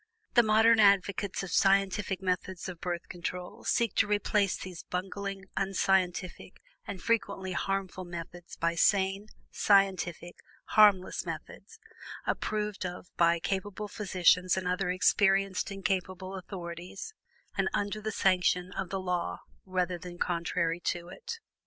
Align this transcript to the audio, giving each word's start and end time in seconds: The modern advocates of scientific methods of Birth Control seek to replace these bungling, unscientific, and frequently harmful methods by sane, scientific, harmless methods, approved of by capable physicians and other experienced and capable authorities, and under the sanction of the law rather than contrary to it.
The 0.33 0.41
modern 0.41 0.79
advocates 0.79 1.43
of 1.43 1.51
scientific 1.51 2.23
methods 2.23 2.67
of 2.67 2.81
Birth 2.81 3.07
Control 3.07 3.63
seek 3.63 3.93
to 3.97 4.07
replace 4.07 4.57
these 4.57 4.81
bungling, 4.81 5.45
unscientific, 5.55 6.59
and 6.87 6.99
frequently 6.99 7.51
harmful 7.51 8.03
methods 8.03 8.55
by 8.55 8.73
sane, 8.73 9.27
scientific, 9.51 10.37
harmless 10.69 11.23
methods, 11.23 11.77
approved 12.25 12.83
of 12.83 13.15
by 13.15 13.39
capable 13.39 13.87
physicians 13.87 14.57
and 14.57 14.67
other 14.67 14.89
experienced 14.89 15.69
and 15.69 15.85
capable 15.85 16.33
authorities, 16.33 17.13
and 17.55 17.69
under 17.71 18.01
the 18.01 18.11
sanction 18.11 18.71
of 18.73 18.89
the 18.89 18.99
law 18.99 19.41
rather 19.67 19.99
than 19.99 20.17
contrary 20.17 20.79
to 20.79 21.09
it. 21.09 21.37